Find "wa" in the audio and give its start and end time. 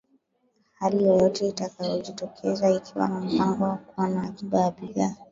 3.63-3.77